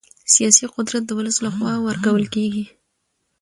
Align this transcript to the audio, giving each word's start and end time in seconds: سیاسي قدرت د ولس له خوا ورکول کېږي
سیاسي 0.33 0.65
قدرت 0.75 1.03
د 1.05 1.11
ولس 1.17 1.37
له 1.45 1.49
خوا 1.55 1.73
ورکول 1.87 2.23
کېږي 2.35 2.65